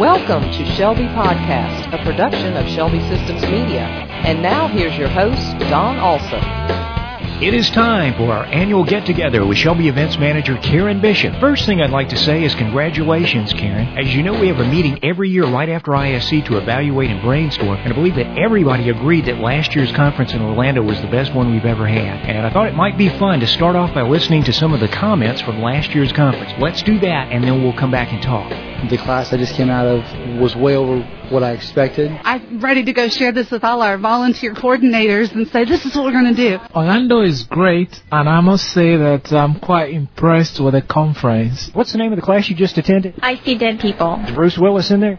Welcome 0.00 0.44
to 0.52 0.64
Shelby 0.76 1.02
Podcast, 1.08 1.92
a 1.92 2.02
production 2.02 2.56
of 2.56 2.66
Shelby 2.66 3.00
Systems 3.00 3.42
Media. 3.42 3.82
And 4.24 4.40
now 4.40 4.66
here's 4.66 4.96
your 4.96 5.10
host, 5.10 5.58
Don 5.68 5.98
Olson. 5.98 6.89
It 7.40 7.54
is 7.54 7.70
time 7.70 8.12
for 8.16 8.34
our 8.34 8.44
annual 8.44 8.84
get 8.84 9.06
together 9.06 9.46
with 9.46 9.56
Shelby 9.56 9.88
Events 9.88 10.18
Manager 10.18 10.58
Karen 10.58 11.00
Bishop. 11.00 11.40
First 11.40 11.64
thing 11.64 11.80
I'd 11.80 11.88
like 11.88 12.10
to 12.10 12.18
say 12.18 12.44
is 12.44 12.54
congratulations, 12.54 13.54
Karen. 13.54 13.96
As 13.96 14.14
you 14.14 14.22
know, 14.22 14.38
we 14.38 14.48
have 14.48 14.58
a 14.58 14.68
meeting 14.68 15.02
every 15.02 15.30
year 15.30 15.46
right 15.46 15.70
after 15.70 15.92
ISC 15.92 16.44
to 16.44 16.58
evaluate 16.58 17.08
and 17.08 17.22
brainstorm, 17.22 17.78
and 17.78 17.94
I 17.94 17.96
believe 17.96 18.16
that 18.16 18.38
everybody 18.38 18.90
agreed 18.90 19.24
that 19.24 19.38
last 19.38 19.74
year's 19.74 19.90
conference 19.92 20.34
in 20.34 20.42
Orlando 20.42 20.82
was 20.82 21.00
the 21.00 21.06
best 21.06 21.32
one 21.32 21.50
we've 21.50 21.64
ever 21.64 21.88
had. 21.88 22.28
And 22.28 22.46
I 22.46 22.52
thought 22.52 22.66
it 22.66 22.74
might 22.74 22.98
be 22.98 23.08
fun 23.08 23.40
to 23.40 23.46
start 23.46 23.74
off 23.74 23.94
by 23.94 24.02
listening 24.02 24.44
to 24.44 24.52
some 24.52 24.74
of 24.74 24.80
the 24.80 24.88
comments 24.88 25.40
from 25.40 25.62
last 25.62 25.94
year's 25.94 26.12
conference. 26.12 26.52
Let's 26.58 26.82
do 26.82 26.98
that, 26.98 27.32
and 27.32 27.42
then 27.42 27.62
we'll 27.62 27.72
come 27.72 27.90
back 27.90 28.12
and 28.12 28.22
talk. 28.22 28.50
The 28.90 28.98
class 28.98 29.32
I 29.32 29.38
just 29.38 29.54
came 29.54 29.70
out 29.70 29.86
of 29.86 30.38
was 30.38 30.54
way 30.54 30.76
over 30.76 31.00
what 31.30 31.42
I 31.42 31.52
expected. 31.52 32.10
I'm 32.24 32.60
ready 32.60 32.84
to 32.84 32.92
go 32.92 33.08
share 33.08 33.32
this 33.32 33.50
with 33.50 33.64
all 33.64 33.82
our 33.82 33.98
volunteer 33.98 34.54
coordinators 34.54 35.32
and 35.32 35.46
say 35.48 35.64
this 35.64 35.84
is 35.84 35.94
what 35.94 36.04
we're 36.04 36.12
going 36.12 36.34
to 36.34 36.48
do. 36.48 36.58
Orlando 36.74 37.22
is 37.22 37.44
great, 37.44 38.02
and 38.10 38.28
I 38.28 38.40
must 38.40 38.64
say 38.72 38.96
that 38.96 39.32
I'm 39.32 39.60
quite 39.60 39.92
impressed 39.92 40.60
with 40.60 40.74
the 40.74 40.82
conference. 40.82 41.70
What's 41.72 41.92
the 41.92 41.98
name 41.98 42.12
of 42.12 42.16
the 42.16 42.24
class 42.24 42.48
you 42.48 42.56
just 42.56 42.78
attended? 42.78 43.14
I 43.22 43.36
see 43.36 43.56
dead 43.56 43.80
people. 43.80 44.22
Is 44.26 44.34
Bruce 44.34 44.58
Willis 44.58 44.90
in 44.90 45.00
there? 45.00 45.18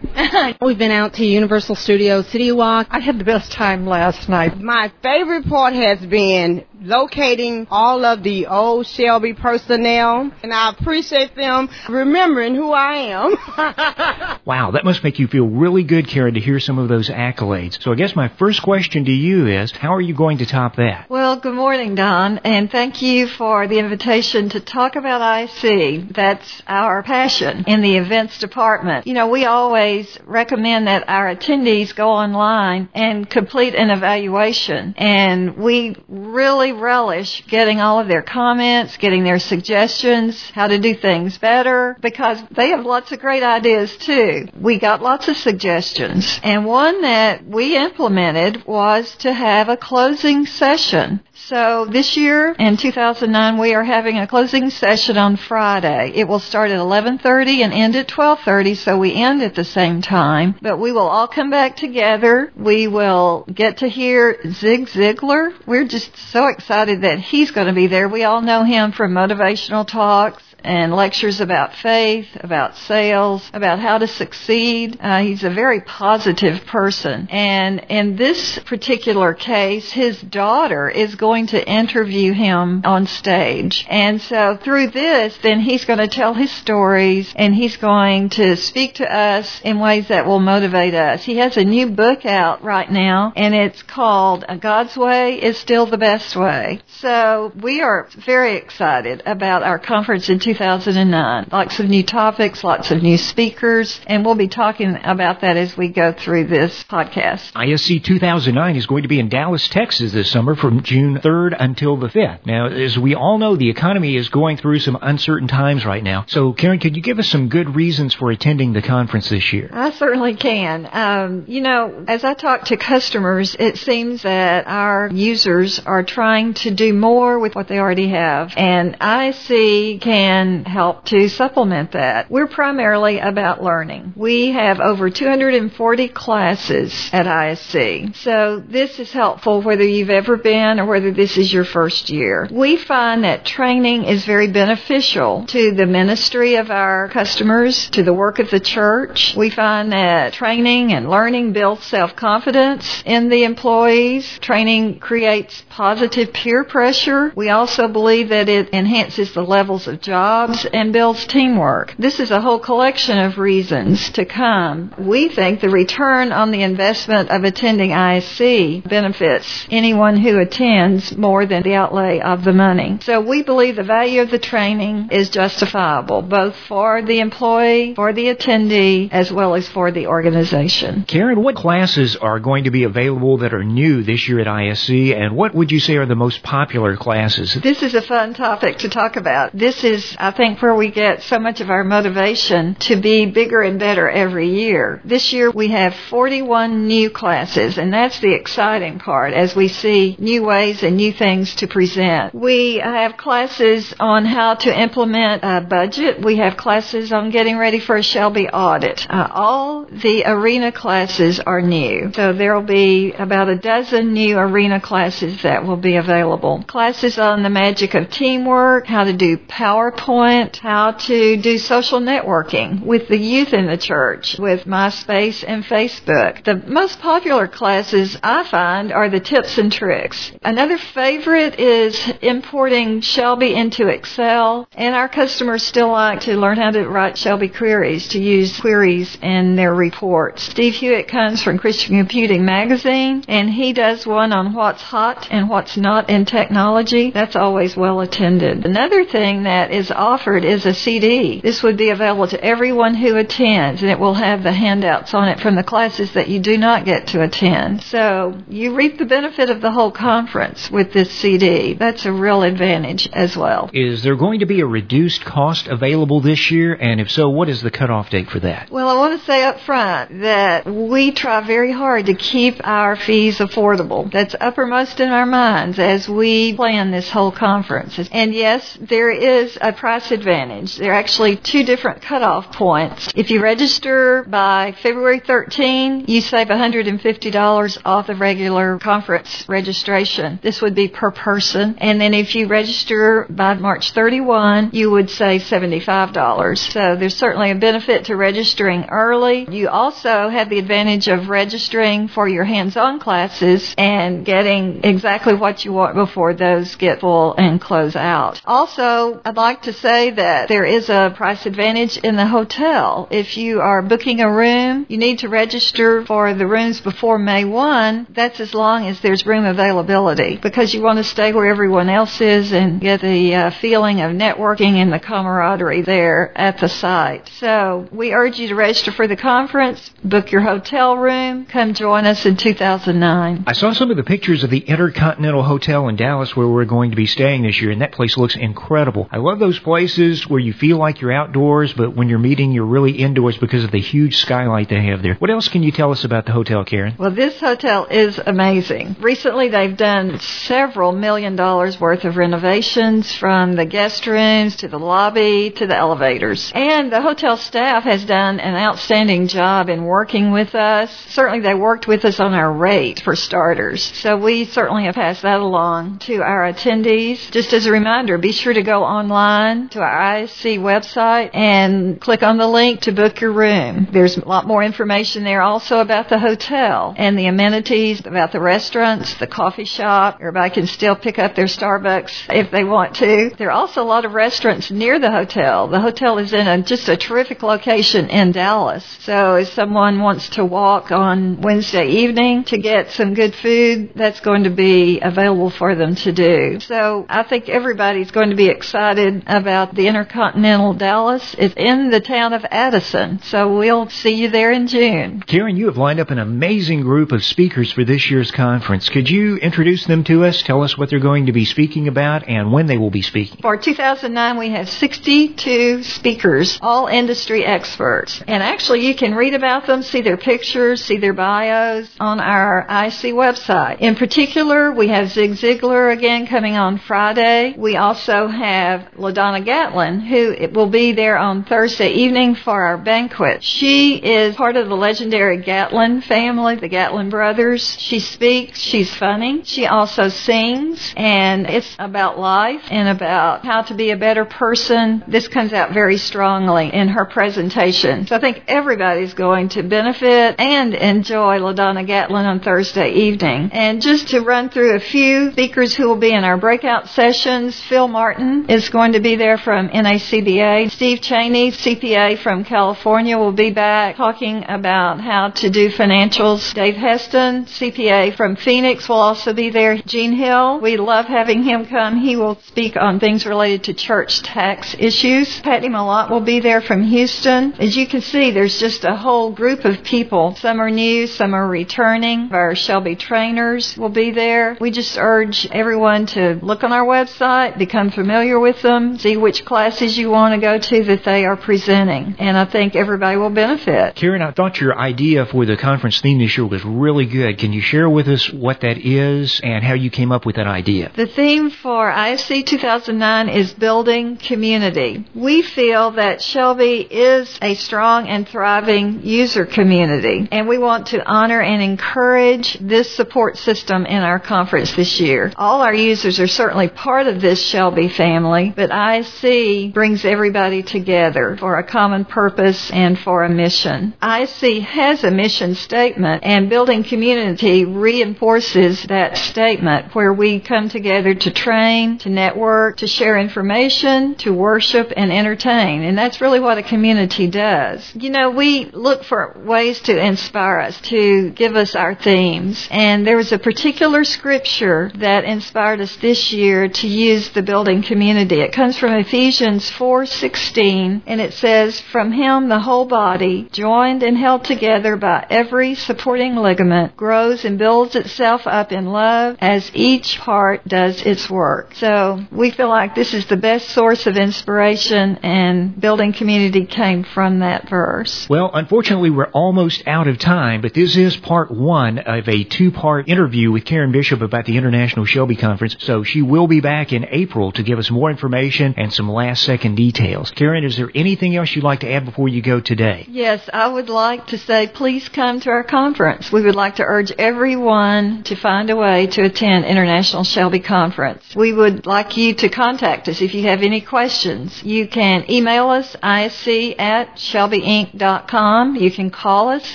We've 0.62 0.78
been 0.78 0.92
out 0.92 1.14
to 1.16 1.26
Universal 1.26 1.76
Studios 1.76 2.28
City 2.28 2.52
Walk. 2.52 2.88
I 2.90 3.00
had 3.00 3.18
the 3.18 3.24
best 3.24 3.52
time 3.52 3.86
last 3.88 4.28
night. 4.30 4.60
My 4.60 4.92
favorite 5.02 5.48
part 5.48 5.74
has 5.74 6.00
been 6.06 6.66
locating 6.82 7.68
all 7.70 8.04
of 8.04 8.24
the 8.24 8.48
old 8.48 8.88
Shelby 8.88 9.34
personnel, 9.34 10.32
and 10.44 10.54
I 10.54 10.70
appreciate 10.70 11.36
them 11.36 11.70
remembering 11.88 12.56
who 12.56 12.72
I 12.72 12.94
am. 12.94 14.40
wow, 14.46 14.72
that 14.72 14.84
must 14.84 15.04
make 15.04 15.20
you 15.20 15.28
feel 15.28 15.48
really 15.48 15.84
good, 15.84 16.08
Karen, 16.08 16.34
to 16.34 16.40
hear 16.40 16.60
some 16.60 16.80
of 16.80 16.90
those 16.90 17.10
accolades. 17.10 17.82
So 17.82 17.92
I 17.92 17.96
guess 17.96 18.16
my 18.16 18.30
first 18.30 18.62
question 18.64 19.06
to 19.06 19.12
you 19.12 19.48
is, 19.48 19.72
how 19.72 19.94
are 19.94 20.02
you 20.02 20.16
going 20.16 20.40
to 20.40 20.46
top 20.46 20.76
that? 20.78 21.10
Well, 21.10 21.38
good 21.38 21.54
morning, 21.54 21.96
Don, 21.96 22.40
and 22.40 22.72
thank 22.72 23.02
you 23.02 23.28
for 23.28 23.68
the 23.68 23.80
invitation 23.80 24.50
to 24.50 24.60
talk 24.60 24.96
about 24.96 25.22
ISC. 25.22 26.14
That's 26.14 26.64
our 26.68 27.04
passion 27.04 27.66
in 27.68 27.82
the 27.82 27.98
events 27.98 28.40
department. 28.40 29.08
You 29.08 29.14
know, 29.14 29.28
we 29.28 29.46
always 29.46 30.18
recommend 30.26 30.88
that 30.88 31.08
our 31.08 31.36
attendees 31.36 31.96
go 31.96 32.10
online 32.10 32.90
and 32.94 33.30
complete 33.30 33.76
an 33.76 33.90
evaluation, 33.90 34.96
and 34.98 35.58
we 35.58 35.96
really 36.08 36.71
relish 36.72 37.44
getting 37.48 37.80
all 37.80 38.00
of 38.00 38.08
their 38.08 38.22
comments, 38.22 38.98
getting 38.98 39.24
their 39.24 39.40
suggestions, 39.40 40.50
how 40.52 40.68
to 40.68 40.80
do 40.80 40.96
things 40.96 41.38
better, 41.38 41.98
because 42.02 42.42
they 42.52 42.70
have 42.70 42.86
lots 42.86 43.12
of 43.12 43.20
great 43.20 43.44
ideas 43.44 43.96
too. 43.98 44.48
We 44.60 44.80
got 44.80 45.02
lots 45.02 45.28
of 45.28 45.38
suggestions. 45.38 46.40
And 46.44 46.66
one 46.66 47.02
that 47.02 47.46
we 47.46 47.76
implemented 47.78 48.66
was 48.66 49.16
to 49.18 49.34
have 49.34 49.70
a 49.70 49.78
closing 49.78 50.46
session. 50.46 51.22
So 51.34 51.86
this 51.90 52.16
year 52.16 52.56
in 52.58 52.78
2009 52.78 53.58
we 53.58 53.74
are 53.74 53.84
having 53.84 54.20
a 54.20 54.28
closing 54.28 54.70
session 54.70 55.18
on 55.18 55.38
Friday. 55.38 56.14
It 56.16 56.28
will 56.28 56.40
start 56.40 56.72
at 56.72 56.78
11:30 56.78 57.64
and 57.64 57.74
end 57.74 57.96
at 57.96 58.08
12:30 58.08 58.78
so 58.78 58.98
we 58.98 59.14
end 59.14 59.42
at 59.42 59.56
the 59.56 59.64
same 59.64 60.02
time, 60.02 60.56
but 60.62 60.78
we 60.78 60.92
will 60.92 61.08
all 61.08 61.28
come 61.28 61.50
back 61.50 61.76
together. 61.76 62.52
We 62.56 62.88
will 62.88 63.46
get 63.54 63.78
to 63.78 63.88
hear 63.88 64.38
Zig 64.52 64.88
Ziglar. 64.88 65.54
We're 65.66 65.86
just 65.86 66.16
so 66.32 66.48
excited 66.48 66.61
that 67.02 67.20
he's 67.20 67.52
going 67.52 67.68
to 67.68 67.74
be 67.74 67.88
there. 67.88 68.08
We 68.08 68.24
all 68.24 68.42
know 68.42 68.64
him 68.64 68.92
from 68.92 69.14
motivational 69.14 69.88
talks 69.88 70.44
and 70.64 70.94
lectures 70.94 71.42
about 71.42 71.76
faith, 71.76 72.28
about 72.36 72.78
sales, 72.78 73.50
about 73.54 73.80
how 73.80 73.98
to 73.98 74.08
succeed. 74.08 74.98
Uh, 75.00 75.22
he's 75.22 75.44
a 75.44 75.50
very 75.50 75.82
positive 75.82 76.66
person. 76.66 77.28
And 77.30 77.86
in 77.90 78.16
this 78.16 78.60
particular 78.60 79.34
case, 79.34 79.92
his 79.92 80.22
daughter 80.22 80.90
is 80.90 81.16
going 81.16 81.48
to 81.48 81.70
interview 81.70 82.34
him 82.34 82.82
on 82.86 83.08
stage. 83.08 83.86
And 83.90 84.22
so 84.22 84.58
through 84.62 84.90
this, 84.90 85.38
then 85.42 85.60
he's 85.60 85.86
going 85.86 86.00
to 86.00 86.08
tell 86.08 86.34
his 86.34 86.52
stories 86.52 87.34
and 87.36 87.56
he's 87.56 87.78
going 87.78 88.30
to 88.30 88.56
speak 88.56 88.96
to 88.96 89.12
us 89.12 89.62
in 89.64 89.80
ways 89.80 90.08
that 90.10 90.26
will 90.26 90.40
motivate 90.40 90.94
us. 90.94 91.24
He 91.24 91.38
has 91.38 91.58
a 91.58 91.64
new 91.64 91.88
book 91.88 92.26
out 92.26 92.64
right 92.64 92.90
now 92.90 93.34
and 93.36 93.54
it's 93.54 93.84
called 93.84 94.46
God's 94.60 94.96
Way 94.96 95.42
is 95.42 95.58
Still 95.58 95.86
the 95.86 95.98
Best 95.98 96.36
Way. 96.36 96.82
So 97.00 97.52
we 97.62 97.82
are 97.82 98.08
very 98.26 98.56
excited 98.56 99.24
about 99.26 99.64
our 99.64 99.80
conference 99.80 100.30
in 100.30 100.40
2009. 100.54 101.48
Lots 101.50 101.80
of 101.80 101.88
new 101.88 102.04
topics, 102.04 102.62
lots 102.62 102.92
of 102.92 103.02
new 103.02 103.18
speakers, 103.18 104.02
and 104.06 104.26
we'll 104.26 104.36
be 104.36 104.50
talking 104.50 104.98
about 105.04 105.42
that 105.42 105.56
as 105.56 105.78
we 105.78 105.88
go 105.88 106.12
through 106.12 106.48
this 106.48 106.84
podcast. 106.84 107.54
ISC 107.54 108.04
2009 108.04 108.76
is 108.76 108.86
going 108.86 109.04
to 109.04 109.08
be 109.08 109.20
in 109.20 109.30
Dallas, 109.30 109.68
Texas 109.70 110.12
this 110.12 110.30
summer 110.30 110.56
from 110.56 110.84
June 110.84 111.20
3rd 111.20 111.56
until 111.58 111.96
the 111.96 112.08
5th. 112.08 112.46
Now, 112.46 112.68
as 112.68 113.00
we 113.00 113.16
all 113.16 113.38
know, 113.38 113.56
the 113.56 113.70
economy 113.70 114.18
is 114.18 114.28
going 114.28 114.58
through 114.58 114.80
some 114.80 114.98
uncertain 115.02 115.48
times 115.48 115.86
right 115.86 116.04
now. 116.04 116.26
So, 116.28 116.52
Karen, 116.52 116.80
could 116.80 116.98
you 116.98 117.02
give 117.02 117.20
us 117.20 117.30
some 117.30 117.48
good 117.48 117.74
reasons 117.74 118.14
for 118.14 118.30
attending 118.30 118.74
the 118.74 118.82
conference 118.82 119.30
this 119.30 119.54
year? 119.54 119.70
I 119.72 119.92
certainly 119.92 120.36
can. 120.36 120.90
Um, 120.92 121.46
you 121.48 121.62
know, 121.62 122.04
as 122.10 122.26
I 122.26 122.34
talk 122.34 122.66
to 122.66 122.78
customers, 122.78 123.56
it 123.58 123.78
seems 123.78 124.24
that 124.24 124.68
our 124.68 125.10
users 125.14 125.80
are 125.80 126.04
trying 126.04 126.56
to 126.56 126.72
do 126.72 126.94
more 126.94 127.40
with 127.40 127.56
what 127.56 127.70
they 127.70 127.80
already 127.80 128.10
have. 128.10 128.54
And 128.58 129.00
ISC 129.00 130.02
can 130.02 130.41
help 130.66 131.06
to 131.06 131.30
supplement 131.30 131.92
that. 131.94 132.30
We're 132.30 132.48
primarily 132.48 133.20
about 133.20 133.64
learning. 133.64 134.14
We 134.16 134.52
have 134.52 134.80
over 134.80 135.10
240 135.10 136.08
classes 136.10 137.10
at 137.12 137.26
ISC. 137.26 138.16
So 138.18 138.60
this 138.60 139.00
is 139.00 139.12
helpful 139.12 139.62
whether 139.62 139.84
you've 139.84 140.10
ever 140.10 140.38
been 140.38 140.80
or 140.80 140.86
whether 140.86 141.12
this 141.12 141.38
is 141.38 141.52
your 141.52 141.66
first 141.66 142.10
year. 142.10 142.48
We 142.52 142.78
find 142.78 143.24
that 143.24 143.46
training 143.46 144.04
is 144.04 144.26
very 144.26 144.48
beneficial 144.52 145.46
to 145.48 145.74
the 145.74 145.86
ministry 145.86 146.56
of 146.56 146.70
our 146.72 147.10
customers, 147.10 147.90
to 147.92 148.04
the 148.04 148.14
work 148.14 148.40
of 148.40 148.50
the 148.50 148.60
church. 148.60 149.36
We 149.36 149.50
find 149.50 149.92
that 149.92 150.34
training 150.34 150.94
and 150.94 151.10
learning 151.10 151.54
builds 151.54 151.86
self-confidence 151.86 153.04
in 153.06 153.30
the 153.30 153.44
employees. 153.44 154.40
Training 154.40 155.00
creates 155.00 155.64
positive 155.70 156.34
peer 156.34 156.64
pressure. 156.64 157.32
We 157.36 157.50
also 157.50 157.88
believe 157.88 158.30
that 158.30 158.50
it 158.50 158.74
enhances 158.74 159.34
the 159.34 159.44
levels 159.44 159.88
of 159.88 160.02
jobs 160.32 160.66
and 160.72 160.94
builds 160.94 161.26
teamwork. 161.28 161.94
This 162.00 162.18
is 162.22 162.32
a 162.32 162.40
whole 162.40 162.60
collection 162.60 163.18
of 163.18 163.38
reasons 163.38 164.12
to 164.12 164.24
come. 164.24 164.94
We 164.98 165.28
think 165.28 165.60
the 165.60 165.70
return 165.70 166.32
on 166.32 166.52
the 166.52 166.62
investment 166.62 167.30
of 167.30 167.44
attending 167.44 167.90
ISC 167.90 168.88
benefits 168.88 169.68
anyone 169.70 170.16
who 170.16 170.40
attends 170.40 171.18
more 171.18 171.46
than 171.46 171.64
the 171.64 171.74
outlay 171.74 172.22
of 172.22 172.46
the 172.46 172.54
money. 172.54 173.00
So 173.02 173.20
we 173.20 173.44
believe 173.44 173.76
the 173.76 173.84
value 173.84 174.22
of 174.22 174.32
the 174.32 174.40
training 174.40 175.10
is 175.12 175.30
justifiable, 175.30 176.22
both 176.22 176.56
for 176.70 177.02
the 177.02 177.20
employee, 177.20 177.94
for 177.96 178.14
the 178.14 178.34
attendee, 178.34 179.10
as 179.12 179.34
well 179.34 179.54
as 179.54 179.68
for 179.68 179.92
the 179.92 180.08
organization. 180.08 181.04
Karen, 181.04 181.44
what 181.44 181.58
classes 181.58 182.16
are 182.16 182.40
going 182.40 182.64
to 182.64 182.72
be 182.72 182.86
available 182.86 183.40
that 183.40 183.54
are 183.54 183.66
new 183.66 184.02
this 184.02 184.30
year 184.30 184.40
at 184.40 184.48
ISC, 184.48 185.14
and 185.14 185.36
what 185.36 185.54
would 185.54 185.74
you 185.74 185.82
say 185.82 185.98
are 185.98 186.06
the 186.06 186.16
most 186.16 186.42
popular 186.42 186.96
classes? 186.96 187.54
This 187.56 187.84
is 187.84 187.96
a 187.96 188.02
fun 188.02 188.34
topic 188.34 188.78
to 188.78 188.88
talk 188.88 189.18
about. 189.18 189.52
This 189.52 189.84
is, 189.84 190.16
I 190.22 190.30
think, 190.30 190.62
where 190.62 190.76
we 190.76 190.92
get 190.92 191.24
so 191.24 191.40
much 191.40 191.62
of 191.62 191.72
our 191.72 191.84
motivation 191.84 192.76
to 192.76 192.96
be 192.96 193.26
bigger 193.26 193.64
and 193.64 193.80
better 193.80 194.08
every 194.08 194.50
year. 194.50 195.02
This 195.04 195.34
year 195.34 195.50
we 195.50 195.70
have 195.70 195.96
41 195.96 196.86
new 196.86 197.10
classes, 197.10 197.80
and 197.80 197.92
that's 197.92 198.20
the 198.20 198.32
exciting 198.32 199.00
part 199.00 199.34
as 199.34 199.56
we 199.56 199.68
see 199.68 200.16
new 200.20 200.44
ways 200.44 200.84
and 200.84 200.96
new 200.96 201.12
things 201.12 201.56
to 201.56 201.68
present. 201.68 202.36
We 202.36 202.76
have 202.76 203.18
classes 203.18 203.96
on 204.00 204.26
how 204.26 204.54
to 204.54 204.80
implement 204.80 205.44
a 205.44 205.62
budget. 205.62 206.24
We 206.24 206.36
have 206.36 206.56
classes 206.56 207.12
on 207.12 207.32
getting 207.32 207.58
ready 207.58 207.80
for 207.80 207.96
a 207.96 208.04
Shelby 208.04 208.48
audit. 208.48 209.08
Uh, 209.10 209.28
all 209.32 209.86
the 209.86 210.26
arena 210.28 210.72
classes 210.72 211.40
are 211.40 211.64
new. 211.64 212.12
So 212.14 212.34
there 212.34 212.54
will 212.54 212.62
be 212.62 213.14
about 213.14 213.50
a 213.50 213.56
dozen 213.56 214.14
new 214.14 214.38
arena 214.38 214.80
classes 214.80 215.42
that 215.42 215.66
will 215.66 215.78
be 215.78 215.96
available. 215.96 216.64
Classes 216.68 217.18
on 217.18 217.42
the 217.42 217.50
magic 217.50 217.96
of 217.96 218.12
teamwork, 218.12 218.86
how 218.86 219.06
to 219.06 219.14
do 219.14 219.38
PowerPoint, 219.38 220.11
how 220.12 220.92
to 220.92 221.38
do 221.38 221.58
social 221.58 222.02
networking 222.02 222.84
with 222.84 223.08
the 223.08 223.18
youth 223.18 223.54
in 223.54 223.66
the 223.66 223.78
church, 223.78 224.38
with 224.38 224.66
MySpace 224.66 225.42
and 225.48 225.64
Facebook. 225.64 226.44
The 226.44 226.56
most 226.68 227.00
popular 227.00 227.48
classes 227.48 228.18
I 228.22 228.44
find 228.44 228.92
are 228.92 229.10
the 229.10 229.22
tips 229.22 229.58
and 229.58 229.72
tricks. 229.72 230.34
Another 230.44 230.78
favorite 230.78 231.58
is 231.60 232.12
importing 232.22 233.00
Shelby 233.00 233.54
into 233.54 233.88
Excel, 233.88 234.68
and 234.74 234.94
our 234.96 235.08
customers 235.08 235.64
still 235.64 235.92
like 235.92 236.20
to 236.22 236.36
learn 236.36 236.58
how 236.58 236.72
to 236.72 236.90
write 236.90 237.18
Shelby 237.18 237.48
queries, 237.48 238.10
to 238.10 238.20
use 238.20 238.60
queries 238.60 239.18
in 239.22 239.56
their 239.56 239.74
reports. 239.74 240.44
Steve 240.44 240.74
Hewitt 240.74 241.08
comes 241.08 241.42
from 241.42 241.58
Christian 241.58 241.98
Computing 241.98 242.44
Magazine, 242.44 243.24
and 243.30 243.50
he 243.50 243.72
does 243.72 244.06
one 244.06 244.34
on 244.34 244.54
what's 244.54 244.82
hot 244.82 245.30
and 245.32 245.48
what's 245.48 245.78
not 245.78 246.10
in 246.10 246.26
technology. 246.26 247.12
That's 247.12 247.38
always 247.38 247.78
well 247.78 248.02
attended. 248.02 248.66
Another 248.66 249.06
thing 249.06 249.44
that 249.44 249.72
is 249.72 249.90
offered 250.02 250.44
is 250.44 250.66
a 250.66 250.74
CD. 250.74 251.40
This 251.40 251.64
would 251.64 251.78
be 251.78 251.90
available 251.90 252.28
to 252.28 252.44
everyone 252.44 252.96
who 252.96 253.16
attends, 253.16 253.82
and 253.82 253.92
it 253.92 254.00
will 254.00 254.16
have 254.16 254.44
the 254.44 254.52
handouts 254.52 255.14
on 255.14 255.30
it 255.30 255.40
from 255.40 255.56
the 255.56 255.64
classes 255.64 256.12
that 256.14 256.28
you 256.28 256.40
do 256.40 256.58
not 256.58 256.84
get 256.86 257.08
to 257.08 257.22
attend. 257.22 257.84
So 257.84 258.38
you 258.50 258.76
reap 258.76 258.98
the 258.98 259.06
benefit 259.06 259.50
of 259.50 259.62
the 259.62 259.72
whole 259.72 259.92
conference 259.92 260.70
with 260.72 260.92
this 260.92 261.12
CD. 261.12 261.74
That's 261.74 262.06
a 262.06 262.12
real 262.12 262.44
advantage 262.44 263.08
as 263.14 263.38
well. 263.38 263.70
Is 263.74 264.04
there 264.04 264.16
going 264.16 264.40
to 264.40 264.46
be 264.46 264.62
a 264.62 264.66
reduced 264.66 265.24
cost 265.24 265.68
available 265.68 266.20
this 266.20 266.52
year? 266.52 266.74
And 266.74 267.00
if 267.00 267.12
so, 267.12 267.30
what 267.30 267.50
is 267.50 267.62
the 267.62 267.72
cutoff 267.72 268.10
date 268.10 268.30
for 268.30 268.40
that? 268.40 268.72
Well, 268.72 268.90
I 268.90 268.96
want 268.96 269.20
to 269.20 269.26
say 269.26 269.44
up 269.44 269.60
front 269.62 270.22
that 270.22 270.66
we 270.66 271.12
try 271.12 271.42
very 271.46 271.72
hard 271.72 272.08
to 272.08 272.16
keep 272.16 272.60
our 272.64 272.96
fees 272.96 273.38
affordable. 273.38 274.12
That's 274.12 274.36
uppermost 274.40 275.00
in 275.00 275.10
our 275.10 275.26
minds 275.26 275.80
as 275.80 276.10
we 276.10 276.56
plan 276.56 276.92
this 276.92 277.10
whole 277.10 277.32
conference. 277.32 278.00
And 278.12 278.34
yes, 278.34 278.78
there 278.80 279.12
is 279.12 279.58
a 279.62 279.74
price 279.82 280.12
advantage. 280.12 280.76
There 280.76 280.92
are 280.92 280.96
actually 280.96 281.38
two 281.38 281.64
different 281.64 282.04
cutoff 282.04 282.54
points. 282.54 283.12
If 283.16 283.32
you 283.32 283.42
register 283.42 284.24
by 284.30 284.76
February 284.84 285.22
13, 285.22 286.06
you 286.08 286.22
save 286.22 286.50
$150 286.50 287.78
off 287.84 288.06
the 288.06 288.14
regular 288.14 288.78
conference 288.78 289.44
registration. 289.50 290.40
This 290.44 290.62
would 290.62 290.76
be 290.76 290.88
per 290.88 291.10
person. 291.10 291.80
And 291.80 292.00
then 292.00 292.14
if 292.14 292.36
you 292.36 292.46
register 292.46 293.26
by 293.28 293.56
March 293.56 293.94
31, 293.94 294.70
you 294.72 294.92
would 294.92 295.10
save 295.10 295.42
$75. 295.42 296.60
So 296.60 296.96
there's 296.96 297.18
certainly 297.18 297.50
a 297.50 297.56
benefit 297.56 298.06
to 298.06 298.16
registering 298.16 298.86
early. 298.86 299.48
You 299.50 299.70
also 299.70 300.30
have 300.30 300.52
the 300.52 300.60
advantage 300.60 301.08
of 301.08 301.28
registering 301.28 302.08
for 302.08 302.30
your 302.30 302.44
hands-on 302.44 303.00
classes 303.00 303.74
and 303.80 304.24
getting 304.24 304.84
exactly 304.84 305.34
what 305.34 305.66
you 305.66 305.74
want 305.74 305.96
before 305.96 306.36
those 306.36 306.76
get 306.76 307.00
full 307.00 307.34
and 307.34 307.60
close 307.60 307.96
out. 307.96 308.40
Also, 308.46 309.20
I'd 309.26 309.38
like 309.38 309.64
to 309.64 309.71
say 309.74 310.12
that 310.12 310.48
there 310.48 310.66
is 310.66 310.90
a 310.90 311.14
price 311.16 311.46
advantage 311.46 311.98
in 311.98 312.16
the 312.16 312.26
hotel. 312.26 313.08
If 313.12 313.38
you 313.38 313.62
are 313.62 313.82
booking 313.82 314.22
a 314.22 314.32
room, 314.32 314.86
you 314.90 314.98
need 314.98 315.20
to 315.20 315.30
register 315.30 316.06
for 316.06 316.34
the 316.34 316.48
rooms 316.48 316.82
before 316.82 317.18
May 317.18 317.46
1. 317.46 318.08
That's 318.10 318.40
as 318.40 318.54
long 318.54 318.88
as 318.88 319.00
there's 319.02 319.26
room 319.26 319.46
availability 319.46 320.38
because 320.38 320.74
you 320.74 320.82
want 320.82 320.98
to 320.98 321.04
stay 321.04 321.34
where 321.34 321.48
everyone 321.48 321.90
else 321.90 322.20
is 322.22 322.52
and 322.52 322.80
get 322.82 323.02
the 323.02 323.36
uh, 323.36 323.52
feeling 323.52 324.02
of 324.02 324.12
networking 324.12 324.76
and 324.76 324.92
the 324.92 325.00
camaraderie 325.00 325.82
there 325.82 326.32
at 326.38 326.60
the 326.60 326.70
site. 326.70 327.30
So 327.40 327.88
we 327.92 328.14
urge 328.14 328.40
you 328.40 328.48
to 328.50 328.56
register 328.56 328.92
for 328.92 329.08
the 329.08 329.16
conference, 329.16 329.92
book 330.04 330.32
your 330.32 330.42
hotel 330.42 330.98
room, 330.98 331.46
come 331.46 331.74
join 331.74 332.06
us 332.06 332.26
in 332.26 332.38
2009. 332.38 333.44
I 333.48 333.54
saw 333.54 333.74
some 333.74 333.92
of 333.92 333.98
the 333.98 334.04
pictures 334.04 334.44
of 334.44 334.50
the 334.50 334.60
Intercontinental 334.60 335.44
Hotel 335.44 335.88
in 335.88 335.96
Dallas 335.96 336.36
where 336.36 336.48
we're 336.48 336.66
going 336.66 336.92
to 336.92 336.96
be 336.96 337.06
staying 337.06 337.44
this 337.44 337.62
year, 337.62 337.72
and 337.72 337.82
that 337.82 337.92
place 337.92 338.18
looks 338.18 338.36
incredible. 338.36 339.08
I 339.12 339.18
love 339.18 339.40
those 339.40 339.60
places 339.64 340.28
where 340.28 340.40
you 340.40 340.54
feel 340.54 340.78
like 340.78 341.02
you're 341.02 341.12
outdoors, 341.12 341.74
but 341.74 341.96
when 341.96 342.10
you're 342.10 342.20
meeting, 342.20 342.52
you're 342.52 342.66
really 342.66 342.92
indoors 342.92 343.38
because 343.38 343.64
of 343.64 343.72
the 343.72 343.80
huge 343.80 344.18
skylight 344.18 344.70
they 344.70 344.84
have 344.86 345.02
there. 345.02 345.16
What 345.16 345.30
else 345.30 345.48
can 345.48 345.64
you 345.64 345.72
tell 345.72 345.92
us 345.92 346.04
about 346.04 346.26
the 346.26 346.32
hotel, 346.32 346.64
Karen? 346.64 346.96
Well, 346.98 347.12
this 347.12 347.40
hotel 347.40 347.86
is 347.90 348.20
amazing. 348.20 348.96
Recently, 349.00 349.50
they've 349.50 349.76
done 349.76 350.20
several 350.20 350.92
million 350.92 351.36
dollars 351.36 351.80
worth 351.80 352.06
of 352.06 352.18
renovations 352.18 353.14
from 353.16 353.56
the 353.56 353.66
guest 353.66 354.06
rooms 354.08 354.56
to 354.58 354.68
the 354.68 354.80
lobby 354.80 355.52
to 355.52 355.68
the 355.68 355.76
elevators. 355.76 356.52
And 356.54 356.92
the 356.92 357.02
hotel 357.02 357.38
staff 357.38 357.84
has 357.84 358.04
done 358.06 358.40
an 358.40 358.56
outstanding 358.56 359.28
job 359.28 359.70
in 359.70 359.86
working 359.86 360.32
with 360.32 360.56
us. 360.56 360.92
Certainly, 361.10 361.42
they 361.42 361.56
worked 361.56 361.88
with 361.88 362.06
us 362.06 362.20
on 362.20 362.34
our 362.34 362.52
rate 362.52 363.02
for 363.02 363.16
starters. 363.16 363.84
So 363.84 364.18
we 364.18 364.46
certainly 364.46 364.86
have 364.86 364.96
passed 364.96 365.22
that 365.22 365.40
along 365.40 366.00
to 366.00 366.22
our 366.22 366.52
attendees. 366.52 367.32
Just 367.32 367.54
as 367.54 367.66
a 367.66 367.72
reminder, 367.72 368.18
be 368.18 368.32
sure 368.32 368.54
to 368.54 368.64
go 368.64 368.84
online 368.84 369.51
to 369.70 369.82
our 369.82 370.16
ISC 370.16 370.60
website 370.60 371.30
and 371.34 372.00
click 372.00 372.24
on 372.24 372.38
the 372.38 372.48
link 372.48 372.82
to 372.82 372.92
book 372.92 373.20
your 373.22 373.32
room. 373.32 373.88
There's 373.92 374.18
a 374.18 374.28
lot 374.28 374.48
more 374.48 374.64
information 374.64 375.24
there 375.24 375.42
also 375.42 375.80
about 375.80 376.10
the 376.10 376.20
hotel 376.20 376.94
and 376.98 377.18
the 377.18 377.28
amenities, 377.28 378.06
about 378.06 378.32
the 378.32 378.40
restaurants, 378.40 379.16
the 379.16 379.28
coffee 379.28 379.66
shop. 379.66 380.18
Everybody 380.20 380.54
can 380.54 380.68
still 380.68 380.96
pick 380.96 381.20
up 381.20 381.36
their 381.36 381.46
Starbucks 381.46 382.34
if 382.34 382.52
they 382.52 382.64
want 382.64 382.96
to. 382.96 383.32
There 383.38 383.50
are 383.50 383.52
also 383.52 383.82
a 383.82 383.92
lot 383.96 384.06
of 384.06 384.14
restaurants 384.14 384.72
near 384.72 385.00
the 385.00 385.12
hotel. 385.12 385.68
The 385.68 385.82
hotel 385.82 386.18
is 386.18 386.34
in 386.34 386.48
a, 386.48 386.62
just 386.62 386.88
a 386.90 386.98
terrific 386.98 387.44
location 387.44 388.10
in 388.10 388.32
Dallas. 388.32 388.86
So 389.02 389.36
if 389.36 389.50
someone 389.50 390.00
wants 390.00 390.30
to 390.30 390.46
walk 390.46 390.92
on 390.92 391.42
Wednesday 391.42 391.88
evening 391.88 392.46
to 392.46 392.58
get 392.58 392.92
some 392.92 393.14
good 393.14 393.36
food, 393.36 393.92
that's 393.96 394.22
going 394.22 394.44
to 394.44 394.50
be 394.50 395.00
available 395.02 395.50
for 395.50 395.76
them 395.76 395.96
to 395.96 396.12
do. 396.12 396.60
So 396.62 397.06
I 397.10 397.24
think 397.24 397.50
everybody's 397.50 398.12
going 398.12 398.30
to 398.30 398.36
be 398.36 398.48
excited 398.48 399.24
about 399.42 399.76
the 399.76 399.88
Intercontinental 399.88 400.74
Dallas. 400.74 401.36
It's 401.38 401.56
in 401.58 401.90
the 401.90 402.00
town 402.00 402.34
of 402.34 402.46
Addison. 402.50 403.22
So 403.24 403.58
we'll 403.58 403.90
see 403.90 404.12
you 404.12 404.30
there 404.30 404.52
in 404.52 404.68
June. 404.68 405.22
Karen, 405.22 405.58
you 405.58 405.66
have 405.66 405.78
lined 405.78 406.00
up 406.00 406.12
an 406.12 406.20
amazing 406.20 406.82
group 406.82 407.12
of 407.12 407.26
speakers 407.26 407.72
for 407.72 407.84
this 407.84 408.10
year's 408.10 408.32
conference. 408.32 408.88
Could 408.90 409.10
you 409.10 409.38
introduce 409.38 409.86
them 409.86 410.04
to 410.06 410.26
us? 410.26 410.44
Tell 410.44 410.64
us 410.64 410.78
what 410.78 410.90
they're 410.90 411.00
going 411.00 411.26
to 411.26 411.32
be 411.32 411.46
speaking 411.46 411.88
about 411.88 412.28
and 412.28 412.54
when 412.54 412.68
they 412.68 412.78
will 412.78 412.92
be 412.92 413.02
speaking. 413.02 413.40
For 413.42 413.58
2009, 413.58 414.38
we 414.38 414.52
have 414.52 414.70
62 414.70 415.84
speakers, 415.84 416.60
all 416.62 416.88
industry 416.88 417.44
experts. 417.44 418.22
And 418.28 418.44
actually, 418.44 418.86
you 418.86 418.96
can 418.96 419.16
read 419.16 419.34
about 419.34 419.66
them, 419.66 419.82
see 419.82 420.02
their 420.02 420.18
pictures, 420.18 420.84
see 420.84 420.98
their 420.98 421.14
bios 421.14 421.90
on 422.00 422.20
our 422.20 422.66
ISC 422.70 423.14
website. 423.14 423.80
In 423.80 423.96
particular, 423.96 424.72
we 424.72 424.90
have 424.90 425.10
Zig 425.10 425.32
Ziglar 425.32 425.92
again 425.92 426.28
coming 426.28 426.56
on 426.56 426.78
Friday. 426.78 427.56
We 427.58 427.78
also 427.78 428.28
have 428.28 428.92
LaDonna 428.98 429.31
Gatlin, 429.40 430.02
who 430.02 430.36
will 430.52 430.70
be 430.70 430.92
there 430.92 431.18
on 431.18 431.44
Thursday 431.44 431.92
evening 431.94 432.36
for 432.36 432.64
our 432.64 432.78
banquet. 432.78 433.44
She 433.44 433.96
is 433.96 434.36
part 434.36 434.58
of 434.58 434.68
the 434.68 434.76
legendary 434.76 435.38
Gatlin 435.42 436.02
family, 436.02 436.56
the 436.56 436.68
Gatlin 436.68 437.10
brothers. 437.10 437.78
She 437.80 438.00
speaks, 438.00 438.60
she's 438.60 438.94
funny. 438.94 439.44
She 439.46 439.66
also 439.66 440.10
sings, 440.10 440.94
and 440.98 441.48
it's 441.48 441.76
about 441.80 442.20
life 442.20 442.64
and 442.70 442.90
about 442.90 443.46
how 443.46 443.62
to 443.64 443.74
be 443.74 443.92
a 443.92 443.98
better 443.98 444.26
person. 444.26 445.04
This 445.08 445.28
comes 445.28 445.54
out 445.54 445.74
very 445.74 445.98
strongly 445.98 446.74
in 446.74 446.90
her 446.90 447.06
presentation. 447.06 448.08
So 448.08 448.16
I 448.16 448.20
think 448.20 448.44
everybody's 448.48 449.14
going 449.14 449.50
to 449.50 449.64
benefit 449.64 450.36
and 450.40 450.74
enjoy 450.74 451.40
LaDonna 451.40 451.86
Gatlin 451.86 452.26
on 452.26 452.40
Thursday 452.40 452.92
evening. 452.92 453.50
And 453.54 453.82
just 453.82 454.10
to 454.10 454.22
run 454.22 454.50
through 454.50 454.76
a 454.76 454.80
few 454.80 455.32
speakers 455.32 455.76
who 455.76 455.88
will 455.88 455.96
be 456.00 456.14
in 456.14 456.24
our 456.24 456.38
breakout 456.38 456.90
sessions, 456.90 457.60
Phil 457.70 457.88
Martin 457.88 458.50
is 458.50 458.70
going 458.70 458.94
to 458.94 459.00
be 459.00 459.16
there 459.22 459.38
from 459.38 459.70
NACBA. 459.70 460.72
Steve 460.72 461.00
Cheney, 461.00 461.52
CPA 461.52 462.18
from 462.24 462.44
California, 462.44 463.20
will 463.20 463.32
be 463.32 463.52
back 463.52 463.96
talking 463.96 464.44
about 464.48 465.00
how 465.00 465.30
to 465.30 465.52
do 465.52 465.70
financials. 465.70 466.52
Dave 466.56 466.74
Heston, 466.74 467.46
CPA 467.46 468.16
from 468.16 468.36
Phoenix, 468.36 468.90
will 468.90 468.96
also 468.96 469.32
be 469.32 469.52
there. 469.52 469.78
Gene 469.78 470.14
Hill, 470.14 470.60
we 470.60 470.76
love 470.76 471.06
having 471.06 471.44
him 471.44 471.68
come. 471.68 472.00
He 472.00 472.16
will 472.16 472.40
speak 472.48 472.76
on 472.76 473.00
things 473.00 473.28
related 473.28 473.66
to 473.66 473.76
church 473.76 474.24
tax 474.24 474.76
issues. 474.80 475.40
Patty 475.42 475.70
Malott 475.70 476.10
will 476.10 476.22
be 476.22 476.40
there 476.40 476.62
from 476.62 476.82
Houston. 476.82 477.54
As 477.60 477.78
you 477.78 477.86
can 477.86 478.02
see, 478.02 478.32
there's 478.32 478.60
just 478.60 478.86
a 478.86 478.96
whole 478.96 479.32
group 479.32 479.66
of 479.66 479.84
people. 479.84 480.34
Some 480.38 480.60
are 480.60 480.72
new, 480.72 481.06
some 481.06 481.36
are 481.36 481.48
returning. 481.48 482.30
Our 482.32 482.56
Shelby 482.56 482.96
trainers 482.96 483.78
will 483.78 483.90
be 483.90 484.10
there. 484.10 484.58
We 484.60 484.72
just 484.72 484.98
urge 484.98 485.46
everyone 485.52 486.08
to 486.08 486.40
look 486.42 486.64
on 486.64 486.72
our 486.72 486.88
website, 486.88 487.60
become 487.60 487.92
familiar 487.92 488.40
with 488.40 488.64
them, 488.64 488.98
see 489.12 489.18
which 489.18 489.46
classes 489.46 489.98
you 489.98 490.10
want 490.10 490.34
to 490.34 490.40
go 490.40 490.58
to 490.58 490.84
that 490.86 491.04
they 491.04 491.26
are 491.26 491.36
presenting. 491.36 492.16
And 492.20 492.38
I 492.38 492.46
think 492.46 492.76
everybody 492.76 493.18
will 493.18 493.30
benefit. 493.30 493.96
Karen, 493.96 494.22
I 494.22 494.32
thought 494.32 494.60
your 494.60 494.78
idea 494.78 495.26
for 495.26 495.46
the 495.46 495.58
conference 495.58 496.02
theme 496.02 496.20
this 496.20 496.38
year 496.38 496.46
was 496.46 496.64
really 496.64 497.06
good. 497.06 497.38
Can 497.38 497.54
you 497.54 497.62
share 497.62 497.90
with 497.90 498.08
us 498.08 498.32
what 498.32 498.62
that 498.62 498.78
is 498.78 499.42
and 499.44 499.64
how 499.64 499.74
you 499.74 499.90
came 499.90 500.12
up 500.12 500.26
with 500.26 500.36
that 500.38 500.48
idea? 500.48 500.92
The 500.96 501.08
theme 501.08 501.50
for 501.50 501.92
ISC 501.92 502.46
2009 502.46 503.30
is 503.30 503.54
building 503.54 504.18
community. 504.18 505.06
We 505.14 505.42
feel 505.42 505.92
that 505.92 506.22
Shelby 506.22 506.88
is 506.90 507.38
a 507.42 507.56
strong 507.56 508.08
and 508.08 508.28
thriving 508.28 509.06
user 509.06 509.46
community, 509.46 510.28
and 510.32 510.48
we 510.48 510.58
want 510.58 510.88
to 510.88 511.06
honor 511.06 511.42
and 511.42 511.62
encourage 511.62 512.58
this 512.60 512.96
support 512.96 513.38
system 513.38 513.86
in 513.86 514.04
our 514.04 514.20
conference 514.20 514.74
this 514.74 515.00
year. 515.00 515.34
All 515.36 515.62
our 515.62 515.74
users 515.74 516.20
are 516.20 516.28
certainly 516.28 516.70
part 516.70 517.08
of 517.08 517.22
this 517.22 517.44
Shelby 517.44 517.90
family, 517.90 518.54
but 518.56 518.72
ISC 519.02 519.74
brings 519.74 520.06
everybody 520.06 520.62
together 520.62 521.36
for 521.40 521.58
a 521.58 521.64
common 521.64 522.06
purpose 522.06 522.70
and 522.70 523.00
for 523.00 523.24
a 523.24 523.30
mission. 523.30 523.96
ISC 524.00 524.62
has 524.62 525.04
a 525.04 525.10
mission 525.10 525.56
statement, 525.56 526.24
and 526.24 526.50
building 526.50 526.84
community 526.84 527.66
reinforces 527.66 528.84
that 528.84 529.18
statement 529.18 529.96
where 529.96 530.14
we 530.14 530.40
come 530.40 530.70
together 530.70 531.16
to 531.16 531.32
train, 531.32 531.98
to 531.98 532.10
network, 532.10 532.78
to 532.78 532.88
share 532.88 533.18
information, 533.18 534.14
to 534.16 534.32
worship 534.32 534.94
and 534.96 535.12
entertain. 535.12 535.82
And 535.82 535.98
that's 535.98 536.22
really 536.22 536.40
what 536.40 536.60
a 536.60 536.64
community 536.64 537.28
does. 537.28 537.92
You 537.96 538.12
know, 538.12 538.30
we 538.30 538.66
look 538.66 539.04
for 539.04 539.36
ways 539.44 539.80
to 539.82 540.00
inspire 540.00 540.60
us, 540.60 540.80
to 540.82 541.32
give 541.32 541.56
us 541.56 541.74
our 541.74 541.96
themes. 541.96 542.68
And 542.70 543.08
there 543.08 543.18
was 543.18 543.32
a 543.32 543.40
particular 543.40 544.04
scripture 544.04 544.92
that 544.96 545.24
inspired 545.24 545.82
us 545.82 545.96
this 545.98 546.32
year 546.32 546.68
to 546.68 546.88
use 546.88 547.30
the 547.30 547.42
building 547.42 547.82
community. 547.82 548.42
It 548.42 548.54
comes 548.54 548.78
from 548.82 548.94
Ephesians 548.94 549.70
4:16 549.70 551.04
and 551.06 551.22
it 551.22 551.34
says 551.34 551.80
from 551.92 552.12
him 552.12 552.50
the 552.50 552.62
whole 552.62 552.86
body 552.86 553.48
joined 553.52 554.02
and 554.02 554.18
held 554.18 554.44
together 554.44 554.96
by 554.96 555.24
every 555.30 555.76
supporting 555.76 556.36
ligament 556.36 556.98
grows 556.98 557.46
and 557.46 557.60
builds 557.60 557.96
itself 557.96 558.48
up 558.48 558.72
in 558.72 558.88
love 558.88 559.38
as 559.40 559.70
each 559.76 560.20
part 560.22 560.68
does 560.68 561.00
its 561.04 561.30
work. 561.30 561.76
So, 561.76 562.26
we 562.32 562.50
feel 562.50 562.70
like 562.70 562.96
this 562.96 563.14
is 563.14 563.28
the 563.28 563.38
best 563.38 563.70
source 563.70 564.08
of 564.08 564.18
inspiration 564.18 565.20
and 565.22 565.80
building 565.80 566.12
community 566.12 566.66
came 566.66 567.04
from 567.04 567.42
that 567.42 567.70
verse. 567.70 568.28
Well, 568.30 568.50
unfortunately, 568.52 569.12
we're 569.12 569.30
almost 569.30 569.84
out 569.86 570.08
of 570.08 570.18
time, 570.18 570.62
but 570.62 570.74
this 570.74 570.98
is 570.98 571.16
part 571.18 571.52
one 571.52 572.00
of 572.00 572.28
a 572.28 572.44
two-part 572.46 573.10
interview 573.10 573.52
with 573.52 573.64
Karen 573.64 573.92
Bishop 573.92 574.24
about 574.24 574.46
the 574.46 574.58
International 574.58 575.06
Shelby 575.06 575.36
Conference. 575.36 575.76
So 575.82 576.02
she 576.04 576.24
will 576.24 576.48
be 576.48 576.62
back 576.62 576.92
in 576.94 577.06
April 577.12 577.52
to 577.52 577.62
give 577.62 577.78
us 577.78 577.92
more 577.92 578.10
information 578.10 578.71
and 578.78 578.94
some 578.94 579.10
last-second 579.10 579.76
details. 579.76 580.32
Karen, 580.32 580.64
is 580.64 580.78
there 580.78 580.90
anything 580.96 581.36
else 581.36 581.56
you'd 581.56 581.64
like 581.64 581.82
to 581.82 581.92
add 581.92 582.06
before 582.06 582.30
you 582.30 582.42
go 582.42 582.60
today? 582.60 583.06
Yes, 583.10 583.48
I 583.54 583.68
would 583.68 583.90
like 583.90 584.28
to 584.28 584.38
say 584.38 584.68
please 584.68 585.10
come 585.10 585.40
to 585.42 585.50
our 585.50 585.64
conference. 585.64 586.32
We 586.32 586.42
would 586.42 586.56
like 586.56 586.76
to 586.76 586.84
urge 586.84 587.12
everyone 587.12 588.24
to 588.24 588.36
find 588.36 588.70
a 588.70 588.76
way 588.76 589.08
to 589.08 589.24
attend 589.24 589.66
International 589.66 590.24
Shelby 590.24 590.60
Conference. 590.60 591.36
We 591.36 591.54
would 591.54 591.86
like 591.86 592.18
you 592.18 592.34
to 592.36 592.50
contact 592.50 593.08
us 593.08 593.22
if 593.22 593.34
you 593.34 593.44
have 593.44 593.64
any 593.64 593.82
questions. 593.82 594.62
You 594.64 594.88
can 594.88 595.26
email 595.30 595.70
us 595.70 595.96
isc 596.04 596.48
at 596.80 597.16
shelbyinc.com. 597.16 598.76
You 598.76 598.92
can 598.92 599.10
call 599.10 599.50
us 599.50 599.64